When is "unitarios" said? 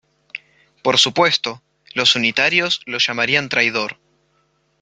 2.15-2.81